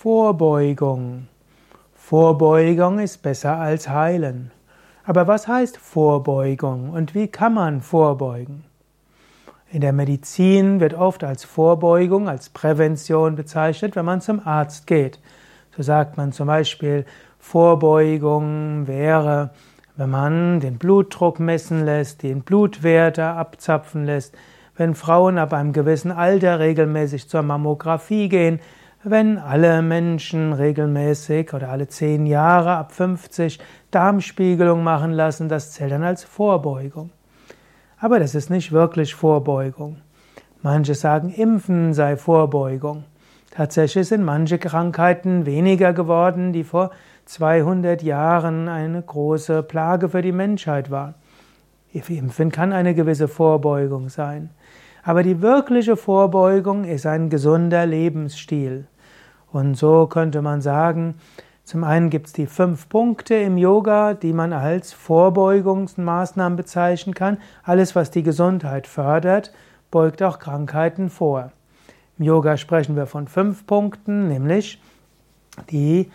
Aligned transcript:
Vorbeugung. 0.00 1.26
Vorbeugung 1.92 3.00
ist 3.00 3.20
besser 3.20 3.56
als 3.56 3.88
heilen. 3.88 4.52
Aber 5.04 5.26
was 5.26 5.48
heißt 5.48 5.76
Vorbeugung 5.76 6.90
und 6.90 7.16
wie 7.16 7.26
kann 7.26 7.54
man 7.54 7.80
vorbeugen? 7.80 8.62
In 9.72 9.80
der 9.80 9.92
Medizin 9.92 10.78
wird 10.78 10.94
oft 10.94 11.24
als 11.24 11.44
Vorbeugung, 11.44 12.28
als 12.28 12.48
Prävention 12.48 13.34
bezeichnet, 13.34 13.96
wenn 13.96 14.04
man 14.04 14.20
zum 14.20 14.40
Arzt 14.46 14.86
geht. 14.86 15.18
So 15.76 15.82
sagt 15.82 16.16
man 16.16 16.30
zum 16.30 16.46
Beispiel, 16.46 17.04
Vorbeugung 17.40 18.86
wäre, 18.86 19.50
wenn 19.96 20.10
man 20.10 20.60
den 20.60 20.78
Blutdruck 20.78 21.40
messen 21.40 21.84
lässt, 21.84 22.22
den 22.22 22.42
Blutwerte 22.42 23.24
abzapfen 23.24 24.04
lässt, 24.04 24.36
wenn 24.76 24.94
Frauen 24.94 25.38
ab 25.38 25.52
einem 25.52 25.72
gewissen 25.72 26.12
Alter 26.12 26.60
regelmäßig 26.60 27.28
zur 27.28 27.42
Mammographie 27.42 28.28
gehen, 28.28 28.60
wenn 29.04 29.38
alle 29.38 29.80
Menschen 29.82 30.52
regelmäßig 30.52 31.54
oder 31.54 31.68
alle 31.68 31.88
zehn 31.88 32.26
Jahre 32.26 32.76
ab 32.76 32.92
50 32.92 33.58
Darmspiegelung 33.90 34.82
machen 34.82 35.12
lassen, 35.12 35.48
das 35.48 35.72
zählt 35.72 35.92
dann 35.92 36.02
als 36.02 36.24
Vorbeugung. 36.24 37.10
Aber 38.00 38.18
das 38.18 38.34
ist 38.34 38.50
nicht 38.50 38.72
wirklich 38.72 39.14
Vorbeugung. 39.14 39.98
Manche 40.62 40.94
sagen, 40.94 41.30
Impfen 41.30 41.94
sei 41.94 42.16
Vorbeugung. 42.16 43.04
Tatsächlich 43.50 44.08
sind 44.08 44.24
manche 44.24 44.58
Krankheiten 44.58 45.46
weniger 45.46 45.92
geworden, 45.92 46.52
die 46.52 46.64
vor 46.64 46.90
200 47.26 48.02
Jahren 48.02 48.68
eine 48.68 49.00
große 49.02 49.62
Plage 49.62 50.08
für 50.08 50.22
die 50.22 50.32
Menschheit 50.32 50.90
waren. 50.90 51.14
Impfen 51.92 52.52
kann 52.52 52.72
eine 52.72 52.94
gewisse 52.94 53.28
Vorbeugung 53.28 54.08
sein. 54.08 54.50
Aber 55.08 55.22
die 55.22 55.40
wirkliche 55.40 55.96
Vorbeugung 55.96 56.84
ist 56.84 57.06
ein 57.06 57.30
gesunder 57.30 57.86
Lebensstil. 57.86 58.88
Und 59.50 59.74
so 59.74 60.06
könnte 60.06 60.42
man 60.42 60.60
sagen, 60.60 61.14
zum 61.64 61.82
einen 61.82 62.10
gibt 62.10 62.26
es 62.26 62.34
die 62.34 62.44
fünf 62.44 62.90
Punkte 62.90 63.34
im 63.36 63.56
Yoga, 63.56 64.12
die 64.12 64.34
man 64.34 64.52
als 64.52 64.92
Vorbeugungsmaßnahmen 64.92 66.58
bezeichnen 66.58 67.14
kann. 67.14 67.38
Alles, 67.62 67.96
was 67.96 68.10
die 68.10 68.22
Gesundheit 68.22 68.86
fördert, 68.86 69.50
beugt 69.90 70.22
auch 70.22 70.38
Krankheiten 70.38 71.08
vor. 71.08 71.52
Im 72.18 72.26
Yoga 72.26 72.58
sprechen 72.58 72.94
wir 72.94 73.06
von 73.06 73.28
fünf 73.28 73.66
Punkten, 73.66 74.28
nämlich 74.28 74.78
die 75.70 76.10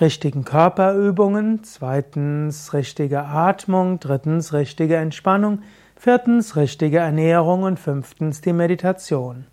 richtigen 0.00 0.44
Körperübungen, 0.44 1.64
zweitens 1.64 2.72
richtige 2.72 3.24
Atmung, 3.24 3.98
drittens 3.98 4.52
richtige 4.52 4.98
Entspannung, 4.98 5.62
viertens 5.96 6.56
richtige 6.56 6.98
Ernährung 6.98 7.62
und 7.62 7.80
fünftens 7.80 8.40
die 8.40 8.52
Meditation. 8.52 9.46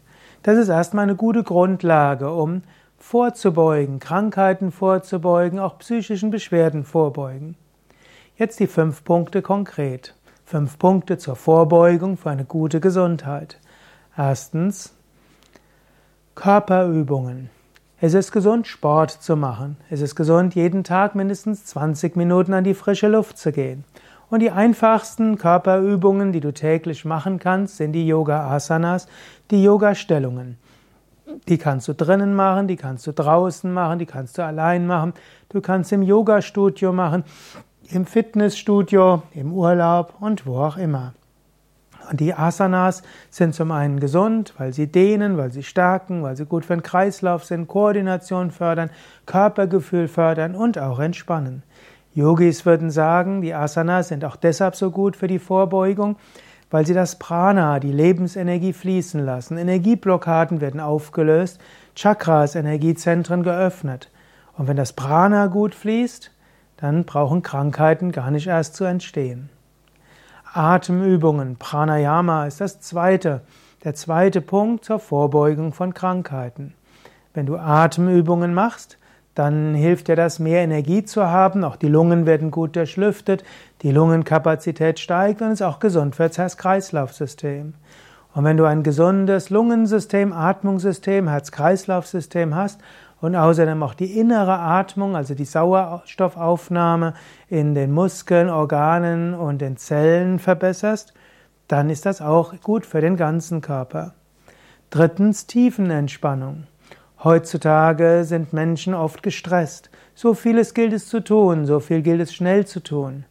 Das 0.44 0.58
ist 0.58 0.70
erstmal 0.70 1.04
eine 1.04 1.16
gute 1.16 1.44
Grundlage, 1.44 2.32
um 2.32 2.64
vorzubeugen, 2.98 4.00
Krankheiten 4.00 4.72
vorzubeugen, 4.72 5.60
auch 5.60 5.80
psychischen 5.80 6.32
Beschwerden 6.32 6.84
vorbeugen. 6.84 7.56
Jetzt 8.38 8.60
die 8.60 8.68
fünf 8.68 9.04
Punkte 9.04 9.42
konkret. 9.42 10.16
Fünf 10.46 10.78
Punkte 10.78 11.18
zur 11.18 11.36
Vorbeugung 11.36 12.18
für 12.18 12.30
eine 12.30 12.46
gute 12.46 12.80
Gesundheit. 12.82 13.60
Erstens 14.18 14.94
Körperübungen. 16.36 17.50
Es 18.02 18.14
ist 18.14 18.34
gesund, 18.34 18.68
Sport 18.68 19.12
zu 19.12 19.38
machen. 19.38 19.78
Es 19.90 20.02
ist 20.02 20.16
gesund, 20.16 20.56
jeden 20.56 20.84
Tag 20.84 21.16
mindestens 21.16 21.66
20 21.66 22.18
Minuten 22.18 22.54
an 22.54 22.66
die 22.66 22.74
frische 22.74 23.08
Luft 23.08 23.38
zu 23.38 23.54
gehen. 23.54 23.86
Und 24.34 24.40
die 24.40 24.50
einfachsten 24.50 25.38
Körperübungen, 25.38 26.32
die 26.32 26.40
du 26.40 26.52
täglich 26.52 27.06
machen 27.06 27.38
kannst, 27.38 27.78
sind 27.78 27.92
die 27.92 28.08
Yoga-Asanas, 28.08 29.08
die 29.52 29.62
Yoga-Stellungen. 29.62 30.58
Die 31.48 31.60
kannst 31.60 31.88
du 31.88 31.94
drinnen 31.94 32.34
machen, 32.34 32.68
die 32.68 32.76
kannst 32.76 33.06
du 33.06 33.14
draußen 33.14 33.72
machen, 33.72 34.00
die 34.00 34.08
kannst 34.08 34.40
du 34.40 34.44
allein 34.44 34.88
machen. 34.88 35.14
Du 35.50 35.62
kannst 35.62 35.92
im 35.92 36.02
Yoga-Studio 36.02 36.92
machen, 36.92 37.26
im 37.90 38.08
Fitnessstudio, 38.08 39.22
im 39.36 39.54
Urlaub 39.54 40.16
und 40.20 40.48
wo 40.48 40.62
auch 40.62 40.78
immer. 40.78 41.14
Und 42.10 42.20
die 42.20 42.34
Asanas 42.34 43.04
sind 43.30 43.54
zum 43.54 43.72
einen 43.72 44.00
gesund, 44.00 44.56
weil 44.58 44.74
sie 44.74 44.88
dehnen, 44.88 45.38
weil 45.38 45.52
sie 45.52 45.62
stärken, 45.62 46.24
weil 46.24 46.36
sie 46.36 46.46
gut 46.46 46.66
für 46.66 46.74
den 46.74 46.82
Kreislauf 46.82 47.46
sind, 47.46 47.68
Koordination 47.68 48.50
fördern, 48.50 48.90
Körpergefühl 49.28 50.08
fördern 50.08 50.56
und 50.56 50.80
auch 50.80 50.98
entspannen. 50.98 51.62
Yogis 52.16 52.66
würden 52.66 52.92
sagen, 52.92 53.42
die 53.42 53.54
Asanas 53.54 54.10
sind 54.10 54.24
auch 54.24 54.36
deshalb 54.36 54.76
so 54.76 54.92
gut 54.92 55.16
für 55.16 55.28
die 55.28 55.40
Vorbeugung, 55.40 56.16
weil 56.70 56.86
sie 56.86 56.94
das 56.94 57.18
Prana, 57.18 57.80
die 57.80 57.92
Lebensenergie 57.92 58.74
fließen 58.74 59.24
lassen. 59.24 59.58
Energieblockaden 59.58 60.62
werden 60.62 60.80
aufgelöst, 60.80 61.60
Chakras, 61.96 62.56
Energiezentren 62.56 63.44
geöffnet. 63.44 64.10
Und 64.58 64.68
wenn 64.68 64.78
das 64.78 64.94
Prana 64.94 65.48
gut 65.48 65.74
fließt, 65.74 66.32
dann 66.78 67.06
brauchen 67.06 67.42
Krankheiten 67.42 68.12
gar 68.12 68.30
nicht 68.30 68.48
erst 68.48 68.76
zu 68.76 68.84
entstehen. 68.84 69.50
Atemübungen, 70.54 71.56
Pranayama 71.58 72.46
ist 72.46 72.62
das 72.62 72.80
zweite, 72.80 73.42
der 73.84 73.96
zweite 73.96 74.42
Punkt 74.42 74.86
zur 74.86 75.00
Vorbeugung 75.00 75.74
von 75.74 75.94
Krankheiten. 75.94 76.76
Wenn 77.34 77.48
du 77.48 77.58
Atemübungen 77.58 78.54
machst, 78.54 78.98
dann 79.36 79.74
hilft 79.74 80.08
dir 80.08 80.16
das, 80.16 80.40
mehr 80.40 80.62
Energie 80.62 81.04
zu 81.04 81.26
haben. 81.26 81.64
Auch 81.64 81.76
die 81.76 81.88
Lungen 81.88 82.26
werden 82.26 82.52
gut 82.52 82.76
durchlüftet, 82.76 83.44
die 83.82 83.92
Lungenkapazität 83.92 85.00
steigt 85.00 85.42
und 85.42 85.52
ist 85.52 85.64
auch 85.64 85.80
gesund 85.80 86.16
für 86.16 86.28
das 86.28 86.38
Herz-Kreislauf-System. 86.38 87.74
Und 88.34 88.44
wenn 88.44 88.58
du 88.58 88.66
ein 88.66 88.84
gesundes 88.84 89.50
Lungensystem, 89.50 90.34
Atmungssystem, 90.34 91.28
Herz-Kreislauf-System 91.28 92.56
hast 92.56 92.82
und 93.22 93.36
außerdem 93.36 93.82
auch 93.84 93.94
die 93.94 94.20
innere 94.20 94.58
Atmung, 94.58 95.16
also 95.16 95.36
die 95.36 95.46
Sauerstoffaufnahme 95.46 97.14
in 97.48 97.76
den 97.76 97.92
Muskeln, 97.92 98.50
Organen 98.50 99.34
und 99.34 99.62
den 99.62 99.78
Zellen 99.78 100.40
verbesserst, 100.40 101.14
dann 101.68 101.90
ist 101.90 102.06
das 102.06 102.22
auch 102.22 102.60
gut 102.62 102.86
für 102.86 103.02
den 103.02 103.18
ganzen 103.18 103.62
Körper. 103.62 104.14
Drittens 104.90 105.48
Tiefenentspannung. 105.48 106.66
Heutzutage 107.24 108.26
sind 108.26 108.52
Menschen 108.52 108.94
oft 108.94 109.24
gestresst. 109.24 109.90
So 110.14 110.34
vieles 110.34 110.74
gilt 110.74 110.92
es 110.92 111.08
zu 111.08 111.22
tun, 111.24 111.66
so 111.66 111.80
viel 111.80 112.02
gilt 112.02 112.20
es 112.20 112.34
schnell 112.34 112.68
zu 112.68 112.82
tun. 112.82 113.24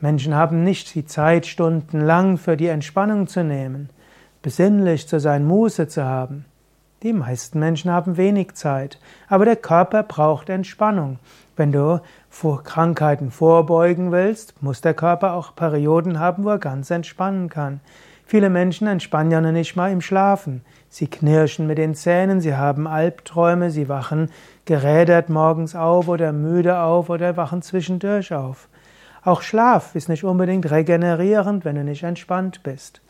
Menschen 0.00 0.36
haben 0.36 0.62
nicht 0.62 0.94
die 0.94 1.06
Zeit, 1.06 1.46
stundenlang 1.46 2.38
für 2.38 2.56
die 2.56 2.68
Entspannung 2.68 3.26
zu 3.26 3.42
nehmen, 3.42 3.90
besinnlich 4.42 5.08
zu 5.08 5.18
sein, 5.18 5.44
Muße 5.44 5.88
zu 5.88 6.04
haben. 6.04 6.44
Die 7.02 7.12
meisten 7.12 7.58
Menschen 7.58 7.90
haben 7.90 8.16
wenig 8.16 8.54
Zeit, 8.54 9.00
aber 9.26 9.44
der 9.44 9.56
Körper 9.56 10.04
braucht 10.04 10.48
Entspannung. 10.48 11.18
Wenn 11.56 11.72
du 11.72 12.00
vor 12.30 12.62
Krankheiten 12.62 13.32
vorbeugen 13.32 14.12
willst, 14.12 14.62
muss 14.62 14.82
der 14.82 14.94
Körper 14.94 15.32
auch 15.32 15.56
Perioden 15.56 16.20
haben, 16.20 16.44
wo 16.44 16.50
er 16.50 16.58
ganz 16.58 16.92
entspannen 16.92 17.48
kann. 17.48 17.80
Viele 18.24 18.50
Menschen 18.50 18.86
entspannen 18.86 19.32
ja 19.32 19.40
nicht 19.40 19.74
mal 19.74 19.90
im 19.90 20.00
Schlafen. 20.00 20.64
Sie 20.94 21.06
knirschen 21.06 21.66
mit 21.66 21.78
den 21.78 21.94
Zähnen, 21.94 22.42
sie 22.42 22.54
haben 22.54 22.86
Albträume, 22.86 23.70
sie 23.70 23.88
wachen 23.88 24.30
gerädert 24.66 25.30
morgens 25.30 25.74
auf 25.74 26.06
oder 26.06 26.34
müde 26.34 26.80
auf 26.80 27.08
oder 27.08 27.38
wachen 27.38 27.62
zwischendurch 27.62 28.34
auf. 28.34 28.68
Auch 29.24 29.40
Schlaf 29.40 29.94
ist 29.94 30.10
nicht 30.10 30.22
unbedingt 30.22 30.70
regenerierend, 30.70 31.64
wenn 31.64 31.76
du 31.76 31.82
nicht 31.82 32.02
entspannt 32.02 32.62
bist. 32.62 33.00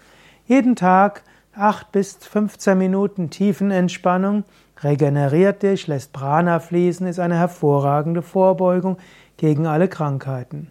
Jeden 0.46 0.76
Tag 0.76 1.24
acht 1.56 1.90
bis 1.90 2.14
15 2.14 2.78
Minuten 2.78 3.30
Tiefenentspannung 3.30 4.44
regeneriert 4.84 5.64
dich, 5.64 5.88
lässt 5.88 6.12
Prana 6.12 6.60
fließen, 6.60 7.08
ist 7.08 7.18
eine 7.18 7.36
hervorragende 7.36 8.22
Vorbeugung 8.22 8.96
gegen 9.38 9.66
alle 9.66 9.88
Krankheiten. 9.88 10.70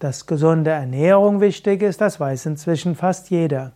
Dass 0.00 0.26
gesunde 0.26 0.70
Ernährung 0.70 1.40
wichtig 1.40 1.82
ist, 1.82 2.00
das 2.00 2.18
weiß 2.18 2.46
inzwischen 2.46 2.96
fast 2.96 3.30
jeder. 3.30 3.70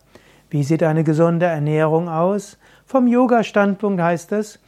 Wie 0.53 0.61
sieht 0.61 0.83
eine 0.83 1.03
gesunde 1.03 1.47
Ernährung 1.47 2.07
aus? 2.07 2.59
Vom 2.85 3.07
Yoga-Standpunkt 3.07 3.99
heißt 3.99 4.33
es 4.33 4.59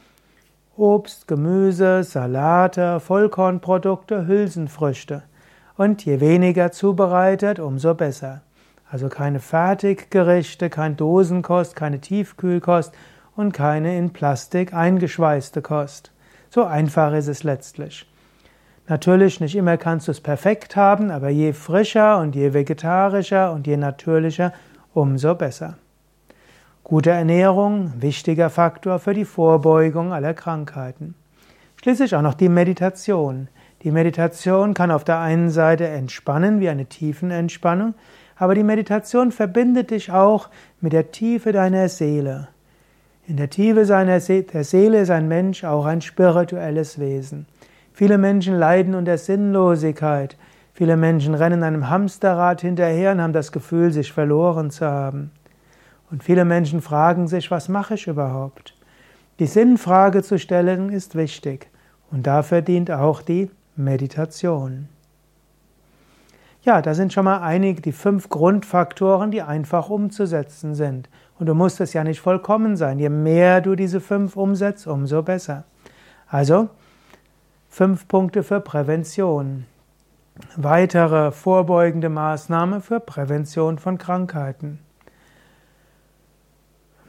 Obst, 0.76 1.28
Gemüse, 1.28 2.02
Salate, 2.02 2.98
Vollkornprodukte, 2.98 4.26
Hülsenfrüchte. 4.26 5.22
Und 5.76 6.04
je 6.04 6.18
weniger 6.18 6.72
zubereitet, 6.72 7.60
umso 7.60 7.94
besser. 7.94 8.40
Also 8.90 9.08
keine 9.08 9.38
Fertiggerichte, 9.38 10.70
kein 10.70 10.96
Dosenkost, 10.96 11.76
keine 11.76 12.00
Tiefkühlkost 12.00 12.92
und 13.36 13.52
keine 13.52 13.96
in 13.96 14.12
Plastik 14.12 14.74
eingeschweißte 14.74 15.62
Kost. 15.62 16.10
So 16.50 16.64
einfach 16.64 17.12
ist 17.12 17.28
es 17.28 17.44
letztlich. 17.44 18.10
Natürlich, 18.88 19.38
nicht 19.38 19.54
immer 19.54 19.76
kannst 19.76 20.08
du 20.08 20.10
es 20.10 20.20
perfekt 20.20 20.74
haben, 20.74 21.12
aber 21.12 21.28
je 21.28 21.52
frischer 21.52 22.18
und 22.18 22.34
je 22.34 22.54
vegetarischer 22.54 23.52
und 23.52 23.68
je 23.68 23.76
natürlicher, 23.76 24.52
umso 24.96 25.34
besser. 25.34 25.76
Gute 26.82 27.10
Ernährung, 27.10 27.92
wichtiger 28.00 28.48
Faktor 28.48 28.98
für 28.98 29.12
die 29.12 29.26
Vorbeugung 29.26 30.12
aller 30.12 30.32
Krankheiten. 30.32 31.14
Schließlich 31.76 32.16
auch 32.16 32.22
noch 32.22 32.34
die 32.34 32.48
Meditation. 32.48 33.48
Die 33.82 33.90
Meditation 33.90 34.72
kann 34.72 34.90
auf 34.90 35.04
der 35.04 35.18
einen 35.18 35.50
Seite 35.50 35.86
entspannen, 35.86 36.60
wie 36.60 36.70
eine 36.70 36.86
In 43.26 43.36
der 43.36 43.50
Tiefe 43.50 43.84
seiner 43.84 44.20
Se 44.20 44.44
der 44.44 44.64
Seele 44.64 45.00
ist 45.00 45.10
ein 45.10 45.28
Mensch 45.28 45.64
auch 45.64 45.84
ein 45.84 46.00
spirituelles 46.00 46.98
Wesen. 46.98 47.46
Viele 47.92 48.16
Menschen 48.16 48.58
leiden 48.58 48.94
unter 48.94 49.18
Sinnlosigkeit. 49.18 50.36
Viele 50.76 50.98
Menschen 50.98 51.34
rennen 51.34 51.62
einem 51.62 51.88
Hamsterrad 51.88 52.60
hinterher 52.60 53.12
und 53.12 53.22
haben 53.22 53.32
das 53.32 53.50
Gefühl, 53.50 53.92
sich 53.92 54.12
verloren 54.12 54.70
zu 54.70 54.84
haben. 54.84 55.30
Und 56.10 56.22
viele 56.22 56.44
Menschen 56.44 56.82
fragen 56.82 57.28
sich, 57.28 57.50
was 57.50 57.70
mache 57.70 57.94
ich 57.94 58.06
überhaupt? 58.08 58.74
Die 59.38 59.46
Sinnfrage 59.46 60.22
zu 60.22 60.38
stellen 60.38 60.90
ist 60.90 61.14
wichtig 61.14 61.70
und 62.10 62.26
dafür 62.26 62.60
dient 62.60 62.90
auch 62.90 63.22
die 63.22 63.50
Meditation. 63.74 64.90
Ja, 66.60 66.82
da 66.82 66.92
sind 66.92 67.14
schon 67.14 67.24
mal 67.24 67.38
einige, 67.38 67.80
die 67.80 67.92
fünf 67.92 68.28
Grundfaktoren, 68.28 69.30
die 69.30 69.40
einfach 69.40 69.88
umzusetzen 69.88 70.74
sind. 70.74 71.08
Und 71.38 71.46
du 71.46 71.54
musst 71.54 71.80
es 71.80 71.94
ja 71.94 72.04
nicht 72.04 72.20
vollkommen 72.20 72.76
sein. 72.76 72.98
Je 72.98 73.08
mehr 73.08 73.62
du 73.62 73.76
diese 73.76 74.02
fünf 74.02 74.36
umsetzt, 74.36 74.86
umso 74.86 75.22
besser. 75.22 75.64
Also, 76.28 76.68
fünf 77.70 78.06
Punkte 78.08 78.42
für 78.42 78.60
Prävention. 78.60 79.64
Weitere 80.56 81.32
vorbeugende 81.32 82.08
Maßnahme 82.08 82.80
für 82.80 83.00
Prävention 83.00 83.78
von 83.78 83.98
Krankheiten. 83.98 84.80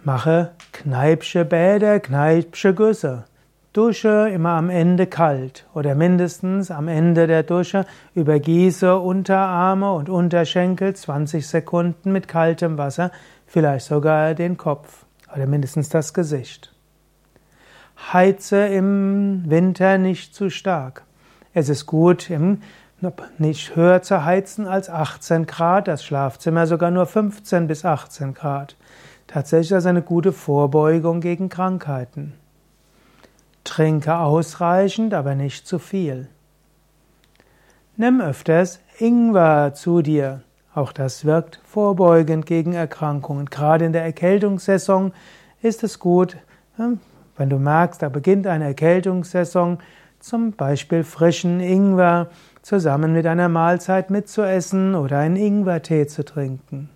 Mache 0.04 0.52
Kneipsche 0.72 1.44
Bäder, 1.44 2.00
Kneipsche 2.00 2.74
Güsse. 2.74 3.26
Dusche 3.74 4.30
immer 4.34 4.52
am 4.52 4.70
Ende 4.70 5.06
kalt 5.06 5.68
oder 5.74 5.94
mindestens 5.94 6.72
am 6.72 6.88
Ende 6.88 7.28
der 7.28 7.44
Dusche 7.44 7.86
übergieße 8.16 8.98
Unterarme 8.98 9.92
und 9.92 10.10
Unterschenkel 10.10 10.96
20 10.96 11.46
Sekunden 11.46 12.12
mit 12.12 12.28
kaltem 12.28 12.78
Wasser, 12.78 13.12
vielleicht 13.46 13.86
sogar 13.86 14.34
den 14.34 14.58
Kopf 14.58 15.06
oder 15.36 15.46
mindestens 15.46 15.90
das 15.90 16.14
Gesicht. 16.14 16.74
Heize 18.14 18.66
im 18.68 19.44
Winter 19.48 19.98
nicht 19.98 20.34
zu 20.34 20.50
stark. 20.50 21.04
Es 21.54 21.70
ist 21.70 21.86
gut, 21.86 22.32
nicht 23.38 23.76
höher 23.76 24.02
zu 24.02 24.26
heizen 24.26 24.68
als 24.68 24.90
18 24.90 25.46
Grad, 25.46 25.88
das 25.88 26.04
Schlafzimmer 26.04 26.66
sogar 26.66 26.92
nur 26.92 27.06
15 27.06 27.68
bis 27.68 27.86
18 27.86 28.34
Grad. 28.34 28.76
Tatsächlich 29.28 29.72
ist 29.72 29.78
das 29.78 29.86
eine 29.86 30.02
gute 30.02 30.32
Vorbeugung 30.32 31.22
gegen 31.22 31.50
Krankheiten. 31.50 32.34
Trinke 33.64 34.18
ausreichend, 34.18 35.14
aber 35.14 35.36
nicht 35.36 35.68
zu 35.68 35.78
viel. 35.78 36.30
Nimm 37.98 38.22
öfters 38.22 38.80
Ingwer 38.98 39.74
zu 39.74 40.02
dir. 40.02 40.42
Auch 40.74 40.92
das 40.92 41.26
wirkt 41.26 41.60
vorbeugend 41.66 42.46
gegen 42.46 42.74
Erkrankungen. 42.74 43.48
Gerade 43.48 43.86
in 43.86 43.94
der 43.94 44.04
Erkältungssaison 44.04 45.12
ist 45.62 45.84
es 45.84 46.00
gut, 46.00 46.38
hm, 46.76 47.00
wenn 47.36 47.50
du 47.50 47.58
merkst, 47.58 48.02
da 48.02 48.10
beginnt 48.10 48.48
eine 48.48 48.66
Erkältungssaison, 48.66 49.80
zum 50.20 50.52
Beispiel 50.52 51.04
frischen 51.04 51.60
Ingwer 51.60 52.30
zusammen 52.68 53.14
mit 53.14 53.26
einer 53.26 53.48
Mahlzeit 53.48 54.10
mitzuessen 54.10 54.94
oder 54.94 55.20
einen 55.20 55.38
Ingwertee 55.38 56.06
zu 56.06 56.26
trinken. 56.26 56.90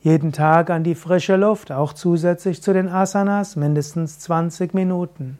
Jeden 0.00 0.32
Tag 0.32 0.70
an 0.70 0.82
die 0.82 0.94
frische 0.94 1.36
Luft, 1.36 1.70
auch 1.70 1.92
zusätzlich 1.92 2.62
zu 2.62 2.72
den 2.72 2.88
Asanas, 2.88 3.54
mindestens 3.54 4.20
20 4.20 4.72
Minuten. 4.72 5.36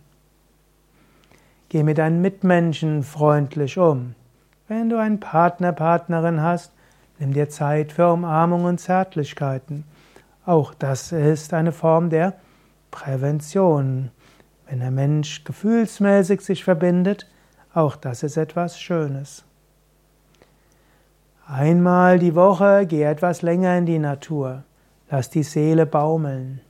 Geh 1.71 1.83
mit 1.83 1.97
deinen 1.97 2.21
Mitmenschen 2.21 3.05
freundlich 3.05 3.79
um. 3.79 4.15
Wenn 4.69 4.91
du 4.91 4.99
einen 4.99 5.19
Partner, 5.19 5.73
Partnerin 5.73 6.43
hast, 6.43 6.71
nimm 7.19 7.33
dir 7.33 7.49
Zeit 7.49 7.91
für 7.91 8.13
Umarmung 8.13 8.65
und 8.65 8.81
Zärtlichkeiten. 8.81 9.85
Auch 10.45 10.75
das 10.75 11.11
ist 11.11 11.55
eine 11.55 11.73
Form 11.73 12.11
der 12.11 12.35
Prävention. 12.91 14.11
Wenn 14.69 14.81
der 14.81 14.91
Mensch 14.91 15.43
gefühlsmäßig 15.45 16.43
sich 16.43 16.65
verbindet, 16.65 17.27
auch 17.75 17.97
das 17.97 18.23
ist 18.23 18.37
etwas 18.37 18.81
Schönes. 18.81 19.45
Einmal 21.47 22.19
die 22.19 22.35
Woche 22.35 22.87
geh 22.87 23.03
etwas 23.03 23.43
länger 23.43 23.77
in 23.77 23.85
die 23.85 23.99
Natur. 23.99 24.63
Lass 25.11 25.29
die 25.29 25.43
Seele 25.43 25.85
baumeln. 25.85 26.61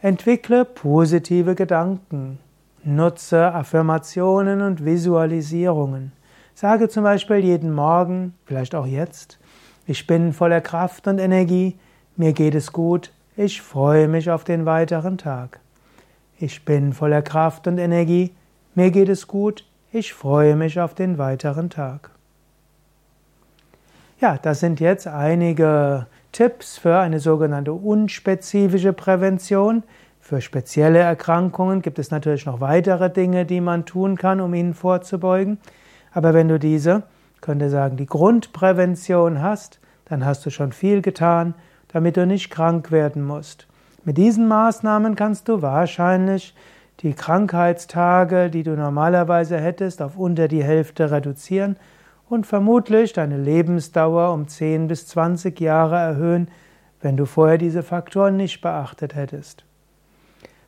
Entwickle 0.00 0.64
positive 0.64 1.54
Gedanken. 1.54 2.38
Nutze 2.84 3.52
Affirmationen 3.52 4.62
und 4.62 4.84
Visualisierungen. 4.84 6.12
Sage 6.54 6.88
zum 6.88 7.02
Beispiel 7.02 7.38
jeden 7.38 7.72
Morgen, 7.72 8.34
vielleicht 8.44 8.74
auch 8.74 8.86
jetzt, 8.86 9.38
ich 9.86 10.06
bin 10.06 10.32
voller 10.32 10.60
Kraft 10.60 11.06
und 11.06 11.18
Energie, 11.18 11.78
mir 12.16 12.32
geht 12.32 12.54
es 12.54 12.72
gut, 12.72 13.12
ich 13.36 13.62
freue 13.62 14.08
mich 14.08 14.30
auf 14.30 14.44
den 14.44 14.66
weiteren 14.66 15.18
Tag. 15.18 15.60
Ich 16.38 16.64
bin 16.64 16.92
voller 16.92 17.22
Kraft 17.22 17.66
und 17.66 17.78
Energie, 17.78 18.32
mir 18.78 18.92
geht 18.92 19.08
es 19.08 19.26
gut, 19.26 19.64
ich 19.90 20.14
freue 20.14 20.54
mich 20.54 20.78
auf 20.78 20.94
den 20.94 21.18
weiteren 21.18 21.68
Tag. 21.68 22.12
Ja, 24.20 24.38
das 24.40 24.60
sind 24.60 24.78
jetzt 24.78 25.08
einige 25.08 26.06
Tipps 26.30 26.78
für 26.78 26.96
eine 26.96 27.18
sogenannte 27.18 27.72
unspezifische 27.72 28.92
Prävention. 28.92 29.82
Für 30.20 30.40
spezielle 30.40 31.00
Erkrankungen 31.00 31.82
gibt 31.82 31.98
es 31.98 32.12
natürlich 32.12 32.46
noch 32.46 32.60
weitere 32.60 33.10
Dinge, 33.10 33.44
die 33.46 33.60
man 33.60 33.84
tun 33.84 34.16
kann, 34.16 34.40
um 34.40 34.54
ihnen 34.54 34.74
vorzubeugen. 34.74 35.58
Aber 36.12 36.32
wenn 36.32 36.46
du 36.46 36.60
diese, 36.60 37.02
könnte 37.40 37.70
sagen, 37.70 37.96
die 37.96 38.06
Grundprävention 38.06 39.42
hast, 39.42 39.80
dann 40.04 40.24
hast 40.24 40.46
du 40.46 40.50
schon 40.50 40.70
viel 40.70 41.02
getan, 41.02 41.54
damit 41.88 42.16
du 42.16 42.28
nicht 42.28 42.48
krank 42.48 42.92
werden 42.92 43.26
musst. 43.26 43.66
Mit 44.04 44.18
diesen 44.18 44.46
Maßnahmen 44.46 45.16
kannst 45.16 45.48
du 45.48 45.62
wahrscheinlich 45.62 46.54
die 47.00 47.14
Krankheitstage, 47.14 48.50
die 48.50 48.64
du 48.64 48.76
normalerweise 48.76 49.58
hättest, 49.58 50.02
auf 50.02 50.16
unter 50.16 50.48
die 50.48 50.64
Hälfte 50.64 51.10
reduzieren 51.10 51.76
und 52.28 52.46
vermutlich 52.46 53.12
deine 53.12 53.36
Lebensdauer 53.36 54.32
um 54.32 54.48
10 54.48 54.88
bis 54.88 55.06
20 55.06 55.60
Jahre 55.60 55.96
erhöhen, 55.96 56.48
wenn 57.00 57.16
du 57.16 57.24
vorher 57.24 57.58
diese 57.58 57.82
Faktoren 57.82 58.36
nicht 58.36 58.60
beachtet 58.60 59.14
hättest. 59.14 59.64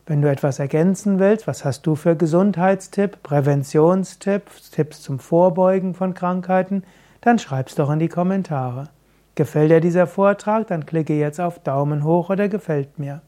Wenn 0.06 0.22
du 0.22 0.30
etwas 0.30 0.58
ergänzen 0.58 1.18
willst, 1.18 1.46
was 1.46 1.64
hast 1.64 1.86
du 1.86 1.94
für 1.94 2.16
Gesundheitstipp, 2.16 3.22
Präventionstipps, 3.22 4.70
Tipps 4.70 5.02
zum 5.02 5.18
Vorbeugen 5.18 5.94
von 5.94 6.14
Krankheiten, 6.14 6.84
dann 7.20 7.38
schreib's 7.38 7.74
doch 7.74 7.90
in 7.90 7.98
die 7.98 8.08
Kommentare. 8.08 8.88
Gefällt 9.34 9.70
dir 9.70 9.80
dieser 9.80 10.06
Vortrag, 10.06 10.68
dann 10.68 10.86
klicke 10.86 11.14
jetzt 11.14 11.40
auf 11.40 11.58
Daumen 11.60 12.04
hoch 12.04 12.30
oder 12.30 12.48
gefällt 12.48 12.98
mir. 12.98 13.20